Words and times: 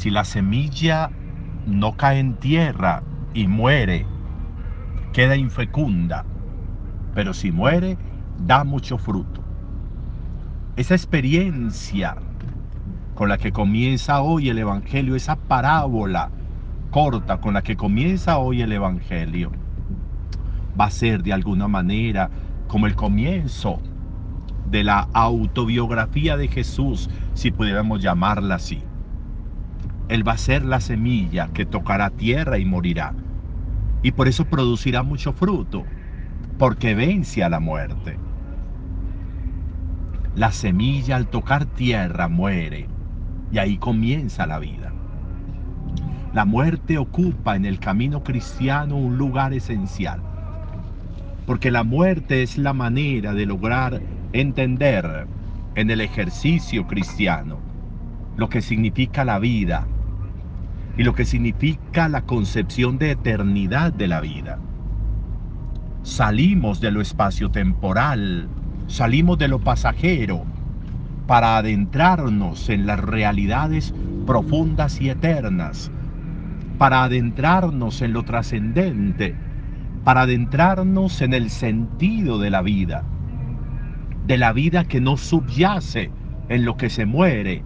Si 0.00 0.08
la 0.08 0.24
semilla 0.24 1.10
no 1.66 1.94
cae 1.94 2.20
en 2.20 2.32
tierra 2.36 3.02
y 3.34 3.46
muere, 3.46 4.06
queda 5.12 5.36
infecunda, 5.36 6.24
pero 7.14 7.34
si 7.34 7.52
muere, 7.52 7.98
da 8.38 8.64
mucho 8.64 8.96
fruto. 8.96 9.42
Esa 10.76 10.94
experiencia 10.94 12.16
con 13.14 13.28
la 13.28 13.36
que 13.36 13.52
comienza 13.52 14.22
hoy 14.22 14.48
el 14.48 14.56
Evangelio, 14.60 15.16
esa 15.16 15.36
parábola 15.36 16.30
corta 16.90 17.38
con 17.42 17.52
la 17.52 17.60
que 17.60 17.76
comienza 17.76 18.38
hoy 18.38 18.62
el 18.62 18.72
Evangelio, 18.72 19.52
va 20.80 20.86
a 20.86 20.90
ser 20.90 21.22
de 21.22 21.34
alguna 21.34 21.68
manera 21.68 22.30
como 22.68 22.86
el 22.86 22.94
comienzo 22.94 23.82
de 24.70 24.82
la 24.82 25.10
autobiografía 25.12 26.38
de 26.38 26.48
Jesús, 26.48 27.10
si 27.34 27.50
pudiéramos 27.50 28.00
llamarla 28.00 28.54
así. 28.54 28.82
Él 30.10 30.26
va 30.26 30.32
a 30.32 30.38
ser 30.38 30.64
la 30.64 30.80
semilla 30.80 31.50
que 31.54 31.64
tocará 31.64 32.10
tierra 32.10 32.58
y 32.58 32.64
morirá. 32.64 33.14
Y 34.02 34.10
por 34.10 34.26
eso 34.26 34.44
producirá 34.44 35.04
mucho 35.04 35.32
fruto, 35.32 35.84
porque 36.58 36.96
vence 36.96 37.44
a 37.44 37.48
la 37.48 37.60
muerte. 37.60 38.18
La 40.34 40.50
semilla 40.50 41.14
al 41.14 41.28
tocar 41.28 41.64
tierra 41.64 42.26
muere 42.26 42.88
y 43.52 43.58
ahí 43.58 43.78
comienza 43.78 44.48
la 44.48 44.58
vida. 44.58 44.92
La 46.34 46.44
muerte 46.44 46.98
ocupa 46.98 47.54
en 47.54 47.64
el 47.64 47.78
camino 47.78 48.24
cristiano 48.24 48.96
un 48.96 49.16
lugar 49.16 49.52
esencial, 49.52 50.20
porque 51.46 51.70
la 51.70 51.84
muerte 51.84 52.42
es 52.42 52.58
la 52.58 52.72
manera 52.72 53.32
de 53.32 53.46
lograr 53.46 54.02
entender 54.32 55.28
en 55.76 55.88
el 55.88 56.00
ejercicio 56.00 56.84
cristiano 56.88 57.58
lo 58.36 58.48
que 58.48 58.60
significa 58.60 59.24
la 59.24 59.38
vida 59.38 59.86
y 61.00 61.02
lo 61.02 61.14
que 61.14 61.24
significa 61.24 62.10
la 62.10 62.26
concepción 62.26 62.98
de 62.98 63.12
eternidad 63.12 63.90
de 63.90 64.06
la 64.06 64.20
vida. 64.20 64.58
Salimos 66.02 66.78
de 66.82 66.90
lo 66.90 67.00
espacio-temporal, 67.00 68.48
salimos 68.86 69.38
de 69.38 69.48
lo 69.48 69.60
pasajero 69.60 70.44
para 71.26 71.56
adentrarnos 71.56 72.68
en 72.68 72.84
las 72.84 73.00
realidades 73.00 73.94
profundas 74.26 75.00
y 75.00 75.08
eternas, 75.08 75.90
para 76.76 77.04
adentrarnos 77.04 78.02
en 78.02 78.12
lo 78.12 78.22
trascendente, 78.24 79.34
para 80.04 80.20
adentrarnos 80.20 81.22
en 81.22 81.32
el 81.32 81.48
sentido 81.48 82.38
de 82.38 82.50
la 82.50 82.60
vida 82.60 83.06
de 84.26 84.36
la 84.36 84.52
vida 84.52 84.84
que 84.84 85.00
no 85.00 85.16
subyace 85.16 86.10
en 86.50 86.66
lo 86.66 86.76
que 86.76 86.90
se 86.90 87.06
muere, 87.06 87.64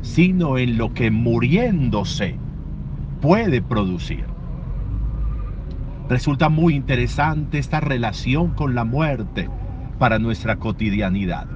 sino 0.00 0.58
en 0.58 0.78
lo 0.78 0.94
que 0.94 1.10
muriéndose 1.10 2.38
puede 3.22 3.62
producir. 3.62 4.26
Resulta 6.08 6.50
muy 6.50 6.74
interesante 6.74 7.58
esta 7.58 7.80
relación 7.80 8.50
con 8.50 8.74
la 8.74 8.84
muerte 8.84 9.48
para 9.98 10.18
nuestra 10.18 10.56
cotidianidad. 10.56 11.46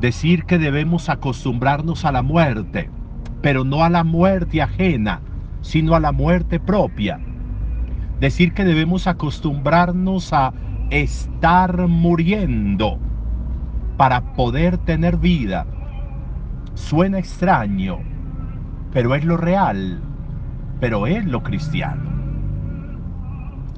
Decir 0.00 0.44
que 0.44 0.58
debemos 0.58 1.08
acostumbrarnos 1.08 2.04
a 2.04 2.12
la 2.12 2.22
muerte, 2.22 2.88
pero 3.42 3.64
no 3.64 3.82
a 3.82 3.90
la 3.90 4.04
muerte 4.04 4.62
ajena, 4.62 5.20
sino 5.60 5.96
a 5.96 6.00
la 6.00 6.12
muerte 6.12 6.60
propia. 6.60 7.18
Decir 8.20 8.52
que 8.52 8.64
debemos 8.64 9.08
acostumbrarnos 9.08 10.32
a 10.32 10.54
estar 10.90 11.88
muriendo 11.88 12.98
para 13.96 14.32
poder 14.34 14.78
tener 14.78 15.16
vida. 15.16 15.66
Suena 16.74 17.18
extraño, 17.18 17.98
pero 18.92 19.14
es 19.14 19.24
lo 19.24 19.36
real, 19.36 20.00
pero 20.80 21.06
es 21.06 21.24
lo 21.26 21.42
cristiano. 21.42 22.08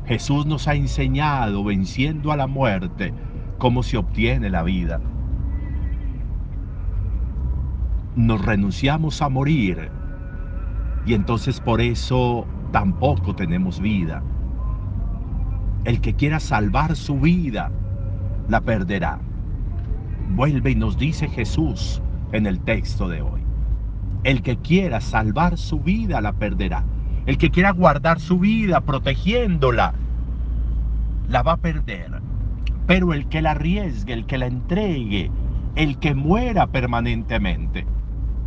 Jesús 0.07 0.47
nos 0.47 0.67
ha 0.67 0.75
enseñado, 0.75 1.63
venciendo 1.65 2.33
a 2.33 2.37
la 2.37 2.47
muerte, 2.47 3.15
cómo 3.59 3.83
se 3.83 3.97
obtiene 3.97 4.51
la 4.51 4.63
vida. 4.63 5.01
Nos 8.17 8.45
renunciamos 8.45 9.23
a 9.23 9.29
morir 9.29 9.91
y 11.07 11.15
entonces 11.15 11.61
por 11.61 11.81
eso 11.81 12.47
tampoco 12.73 13.35
tenemos 13.35 13.81
vida. 13.81 14.23
El 15.85 16.01
que 16.01 16.15
quiera 16.15 16.41
salvar 16.41 16.97
su 16.97 17.19
vida, 17.19 17.71
la 18.49 18.61
perderá. 18.61 19.19
Vuelve 20.35 20.73
y 20.73 20.75
nos 20.75 20.99
dice 20.99 21.29
Jesús 21.29 22.03
en 22.33 22.47
el 22.47 22.61
texto 22.61 23.09
de 23.09 23.23
hoy. 23.23 23.50
El 24.25 24.43
que 24.43 24.57
quiera 24.57 25.01
salvar 25.01 25.57
su 25.57 25.81
vida, 25.81 26.21
la 26.21 26.33
perderá. 26.33 26.85
El 27.27 27.39
que 27.39 27.51
quiera 27.51 27.71
guardar 27.71 28.21
su 28.21 28.39
vida 28.39 28.81
protegiéndola, 28.81 29.95
la 31.29 31.43
va 31.43 31.53
a 31.53 31.57
perder. 31.59 32.21
Pero 32.87 33.13
el 33.15 33.29
que 33.29 33.43
la 33.43 33.53
arriesgue, 33.53 34.13
el 34.13 34.27
que 34.27 34.39
la 34.39 34.47
entregue, 34.47 35.31
el 35.77 35.99
que 35.99 36.15
muera 36.15 36.67
permanentemente, 36.67 37.87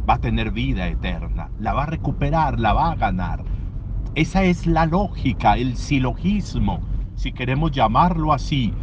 va 0.07 0.15
a 0.15 0.19
tener 0.19 0.51
vida 0.51 0.87
eterna, 0.87 1.49
la 1.59 1.73
va 1.73 1.83
a 1.83 1.87
recuperar, 1.87 2.59
la 2.59 2.73
va 2.73 2.91
a 2.91 2.95
ganar. 2.95 3.43
Esa 4.15 4.43
es 4.43 4.67
la 4.67 4.85
lógica, 4.85 5.55
el 5.55 5.77
silogismo 5.77 6.81
si 7.15 7.31
queremos 7.31 7.71
llamarlo 7.71 8.33
así, 8.33 8.73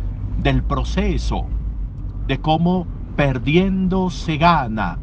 del 0.42 0.62
proceso, 0.62 1.46
de 2.26 2.38
cómo 2.38 2.86
perdiendo 3.16 4.10
se 4.10 4.36
gana, 4.36 4.98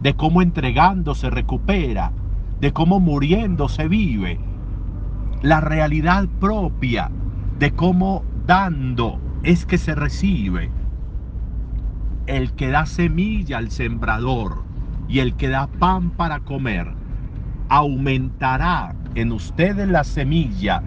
de 0.00 0.14
cómo 0.14 0.42
entregando 0.42 1.14
se 1.14 1.30
recupera, 1.30 2.12
de 2.60 2.72
cómo 2.72 3.00
muriendo 3.00 3.68
se 3.68 3.88
vive, 3.88 4.38
la 5.42 5.60
realidad 5.60 6.26
propia 6.40 7.10
de 7.58 7.72
cómo 7.72 8.24
dando 8.46 9.18
es 9.42 9.66
que 9.66 9.78
se 9.78 9.94
recibe. 9.94 10.70
El 12.26 12.52
que 12.52 12.68
da 12.68 12.86
semilla 12.86 13.58
al 13.58 13.70
sembrador 13.70 14.64
y 15.08 15.20
el 15.20 15.34
que 15.36 15.48
da 15.48 15.68
pan 15.68 16.10
para 16.10 16.40
comer, 16.40 16.92
aumentará 17.68 18.94
en 19.14 19.32
ustedes 19.32 19.88
la 19.88 20.04
semilla 20.04 20.82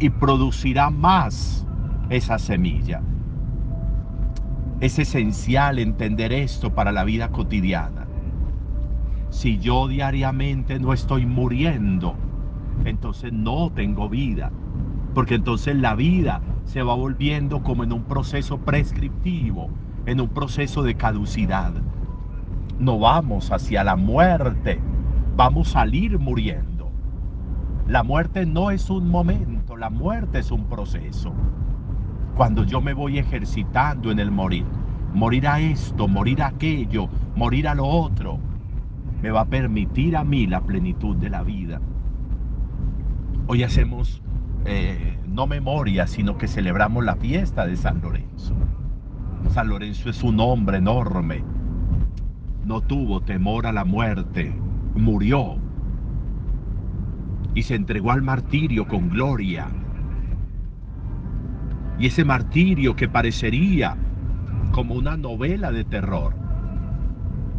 y 0.00 0.10
producirá 0.10 0.90
más 0.90 1.66
esa 2.10 2.38
semilla. 2.38 3.02
Es 4.80 4.98
esencial 4.98 5.78
entender 5.78 6.32
esto 6.32 6.74
para 6.74 6.92
la 6.92 7.04
vida 7.04 7.28
cotidiana. 7.28 8.07
Si 9.30 9.58
yo 9.58 9.88
diariamente 9.88 10.78
no 10.78 10.92
estoy 10.92 11.26
muriendo, 11.26 12.14
entonces 12.84 13.32
no 13.32 13.70
tengo 13.70 14.08
vida. 14.08 14.50
Porque 15.14 15.34
entonces 15.34 15.76
la 15.76 15.94
vida 15.94 16.40
se 16.64 16.82
va 16.82 16.94
volviendo 16.94 17.62
como 17.62 17.84
en 17.84 17.92
un 17.92 18.04
proceso 18.04 18.58
prescriptivo, 18.58 19.68
en 20.06 20.20
un 20.20 20.28
proceso 20.28 20.82
de 20.82 20.94
caducidad. 20.94 21.72
No 22.78 22.98
vamos 22.98 23.50
hacia 23.52 23.84
la 23.84 23.96
muerte, 23.96 24.80
vamos 25.36 25.68
a 25.70 25.80
salir 25.80 26.18
muriendo. 26.18 26.90
La 27.86 28.02
muerte 28.02 28.46
no 28.46 28.70
es 28.70 28.90
un 28.90 29.08
momento 29.08 29.58
la 29.78 29.90
muerte 29.90 30.40
es 30.40 30.50
un 30.50 30.64
proceso. 30.64 31.32
Cuando 32.36 32.64
yo 32.64 32.80
me 32.80 32.94
voy 32.94 33.18
ejercitando 33.18 34.10
en 34.10 34.18
el 34.18 34.30
morir, 34.30 34.64
morir 35.14 35.46
a 35.46 35.60
esto, 35.60 36.08
morir 36.08 36.42
a 36.42 36.48
aquello, 36.48 37.08
morir 37.36 37.68
a 37.68 37.76
lo 37.76 37.86
otro, 37.86 38.38
me 39.22 39.30
va 39.30 39.42
a 39.42 39.44
permitir 39.46 40.16
a 40.16 40.24
mí 40.24 40.46
la 40.46 40.60
plenitud 40.60 41.16
de 41.16 41.30
la 41.30 41.42
vida. 41.42 41.80
Hoy 43.46 43.62
hacemos 43.62 44.22
eh, 44.64 45.18
no 45.26 45.46
memoria, 45.46 46.06
sino 46.06 46.36
que 46.36 46.48
celebramos 46.48 47.04
la 47.04 47.16
fiesta 47.16 47.66
de 47.66 47.76
San 47.76 48.00
Lorenzo. 48.00 48.54
San 49.50 49.68
Lorenzo 49.68 50.10
es 50.10 50.22
un 50.22 50.40
hombre 50.40 50.78
enorme. 50.78 51.42
No 52.64 52.80
tuvo 52.82 53.20
temor 53.20 53.66
a 53.66 53.72
la 53.72 53.84
muerte, 53.84 54.54
murió 54.94 55.58
y 57.54 57.62
se 57.62 57.74
entregó 57.74 58.12
al 58.12 58.22
martirio 58.22 58.86
con 58.86 59.08
gloria. 59.08 59.66
Y 61.98 62.06
ese 62.06 62.24
martirio 62.24 62.94
que 62.94 63.08
parecería 63.08 63.96
como 64.70 64.94
una 64.94 65.16
novela 65.16 65.72
de 65.72 65.84
terror, 65.84 66.34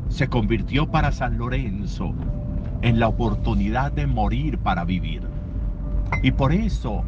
se 0.09 0.27
convirtió 0.27 0.87
para 0.87 1.11
San 1.11 1.37
Lorenzo 1.37 2.13
en 2.81 2.99
la 2.99 3.07
oportunidad 3.07 3.91
de 3.91 4.07
morir 4.07 4.57
para 4.57 4.83
vivir. 4.83 5.21
Y 6.23 6.31
por 6.31 6.51
eso, 6.51 7.03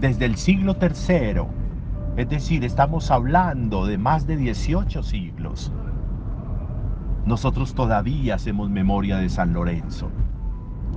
desde 0.00 0.24
el 0.24 0.36
siglo 0.36 0.76
III, 0.80 1.42
es 2.16 2.28
decir, 2.28 2.64
estamos 2.64 3.10
hablando 3.10 3.86
de 3.86 3.98
más 3.98 4.26
de 4.26 4.36
18 4.36 5.02
siglos, 5.02 5.72
nosotros 7.26 7.74
todavía 7.74 8.36
hacemos 8.36 8.70
memoria 8.70 9.18
de 9.18 9.28
San 9.28 9.52
Lorenzo. 9.52 10.10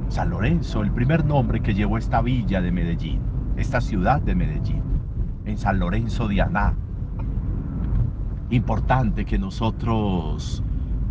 San 0.10 0.30
Lorenzo, 0.30 0.82
el 0.82 0.92
primer 0.92 1.26
nombre 1.26 1.62
que 1.62 1.74
llevó 1.74 1.98
esta 1.98 2.22
villa 2.22 2.62
de 2.62 2.72
Medellín, 2.72 3.22
esta 3.58 3.82
ciudad 3.82 4.22
de 4.22 4.36
Medellín, 4.36 4.82
en 5.46 5.58
San 5.58 5.80
Lorenzo 5.80 6.28
de 6.28 6.42
Aná. 6.42 6.76
Importante 8.50 9.26
que 9.26 9.38
nosotros 9.38 10.64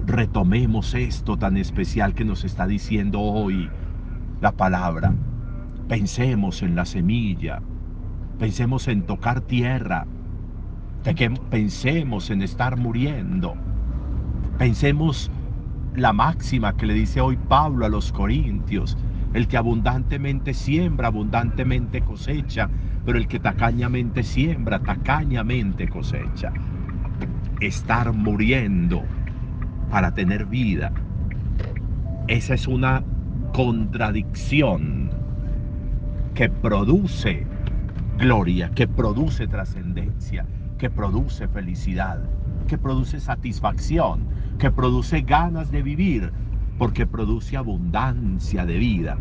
retomemos 0.08 0.94
esto 0.94 1.36
tan 1.36 1.58
especial 1.58 2.14
que 2.14 2.24
nos 2.24 2.42
está 2.44 2.66
diciendo 2.66 3.20
hoy 3.20 3.68
la 4.40 4.52
palabra. 4.52 5.14
Pensemos 5.86 6.62
en 6.62 6.74
la 6.74 6.86
semilla, 6.86 7.60
pensemos 8.38 8.88
en 8.88 9.02
tocar 9.02 9.42
tierra, 9.42 10.06
pensemos 11.50 12.30
en 12.30 12.42
estar 12.42 12.78
muriendo, 12.78 13.54
pensemos 14.56 15.30
la 15.94 16.12
máxima 16.12 16.76
que 16.76 16.86
le 16.86 16.94
dice 16.94 17.20
hoy 17.20 17.36
Pablo 17.36 17.84
a 17.84 17.90
los 17.90 18.10
Corintios, 18.10 18.96
el 19.34 19.46
que 19.46 19.58
abundantemente 19.58 20.54
siembra, 20.54 21.08
abundantemente 21.08 22.00
cosecha, 22.00 22.70
pero 23.04 23.18
el 23.18 23.28
que 23.28 23.40
tacañamente 23.40 24.22
siembra, 24.22 24.78
tacañamente 24.78 25.86
cosecha. 25.86 26.52
Estar 27.60 28.12
muriendo 28.12 29.02
para 29.90 30.12
tener 30.12 30.46
vida. 30.46 30.92
Esa 32.26 32.54
es 32.54 32.66
una 32.66 33.02
contradicción 33.52 35.10
que 36.34 36.48
produce 36.48 37.46
gloria, 38.18 38.70
que 38.70 38.86
produce 38.86 39.46
trascendencia, 39.46 40.44
que 40.76 40.90
produce 40.90 41.48
felicidad, 41.48 42.20
que 42.66 42.78
produce 42.78 43.20
satisfacción, 43.20 44.20
que 44.58 44.70
produce 44.70 45.22
ganas 45.22 45.70
de 45.70 45.82
vivir, 45.82 46.32
porque 46.78 47.06
produce 47.06 47.56
abundancia 47.56 48.66
de 48.66 48.78
vida. 48.78 49.16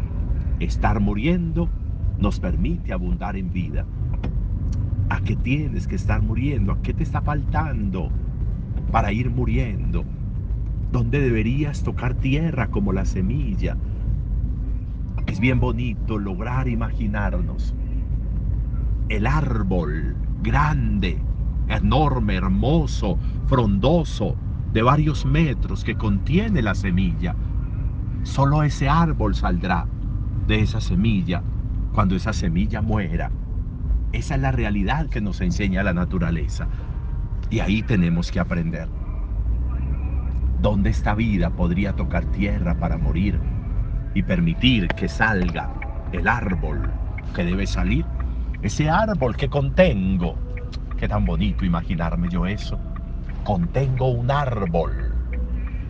Estar 0.59 0.99
muriendo 0.99 1.69
nos 2.19 2.39
permite 2.39 2.93
abundar 2.93 3.37
en 3.37 3.51
vida. 3.51 3.85
¿A 5.09 5.21
qué 5.21 5.35
tienes 5.35 5.87
que 5.87 5.95
estar 5.95 6.21
muriendo? 6.21 6.73
¿A 6.73 6.81
qué 6.81 6.93
te 6.93 7.03
está 7.03 7.21
faltando 7.21 8.09
para 8.91 9.11
ir 9.11 9.29
muriendo? 9.29 10.03
¿Dónde 10.91 11.19
deberías 11.19 11.83
tocar 11.83 12.13
tierra 12.15 12.67
como 12.67 12.93
la 12.93 13.05
semilla? 13.05 13.77
Es 15.27 15.39
bien 15.39 15.59
bonito 15.59 16.17
lograr 16.17 16.67
imaginarnos 16.67 17.75
el 19.09 19.27
árbol 19.27 20.15
grande, 20.41 21.19
enorme, 21.67 22.35
hermoso, 22.35 23.17
frondoso, 23.47 24.35
de 24.73 24.81
varios 24.81 25.25
metros 25.25 25.83
que 25.83 25.95
contiene 25.95 26.61
la 26.61 26.75
semilla. 26.75 27.35
Solo 28.23 28.63
ese 28.63 28.89
árbol 28.89 29.35
saldrá 29.35 29.87
de 30.47 30.61
esa 30.61 30.81
semilla 30.81 31.41
cuando 31.93 32.15
esa 32.15 32.33
semilla 32.33 32.81
muera. 32.81 33.31
Esa 34.11 34.35
es 34.35 34.41
la 34.41 34.51
realidad 34.51 35.09
que 35.09 35.21
nos 35.21 35.41
enseña 35.41 35.83
la 35.83 35.93
naturaleza. 35.93 36.67
Y 37.49 37.59
ahí 37.59 37.81
tenemos 37.81 38.31
que 38.31 38.39
aprender. 38.39 38.87
¿Dónde 40.61 40.89
esta 40.89 41.13
vida 41.13 41.49
podría 41.49 41.93
tocar 41.93 42.25
tierra 42.25 42.75
para 42.75 42.97
morir 42.97 43.39
y 44.13 44.23
permitir 44.23 44.87
que 44.89 45.07
salga 45.07 45.69
el 46.11 46.27
árbol 46.27 46.89
que 47.35 47.45
debe 47.45 47.67
salir? 47.67 48.05
Ese 48.61 48.89
árbol 48.89 49.35
que 49.35 49.49
contengo. 49.49 50.35
Qué 50.97 51.07
tan 51.07 51.25
bonito 51.25 51.63
imaginarme 51.63 52.27
yo 52.29 52.45
eso 52.47 52.79
contengo 53.47 54.09
un 54.09 54.29
árbol. 54.29 54.91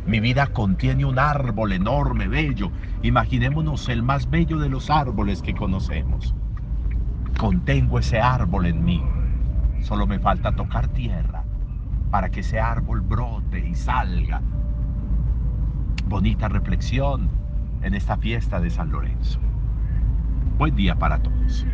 Mi 0.06 0.20
vida 0.20 0.46
contiene 0.46 1.06
un 1.06 1.18
árbol 1.18 1.72
enorme, 1.72 2.28
bello. 2.28 2.70
Imaginémonos 3.02 3.90
el 3.90 4.04
más 4.04 4.30
bello 4.30 4.60
de 4.60 4.70
los 4.70 4.92
árboles 4.92 5.42
que 5.42 5.56
conocemos. 5.56 6.36
Contengo 7.40 7.98
ese 7.98 8.20
árbol 8.20 8.68
en 8.68 8.86
mí. 8.86 9.04
Solo 9.82 10.06
me 10.06 10.20
falta 10.20 10.56
tocar 10.56 10.88
tierra 10.90 11.47
para 12.12 12.30
que 12.30 12.42
ese 12.42 12.60
árbol 12.60 13.02
brote 13.02 13.60
y 13.60 13.76
salga. 13.76 14.42
Bonita 16.08 16.48
reflexión 16.48 17.30
en 17.82 17.94
esta 17.94 18.18
fiesta 18.18 18.60
de 18.60 18.70
San 18.70 18.92
Lorenzo. 18.92 19.40
Buen 20.58 20.76
día 20.76 20.96
para 20.96 21.20
todos. 21.22 21.66